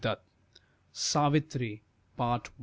SAVITRI. 0.93 1.83
PART 2.17 2.49
I. 2.57 2.59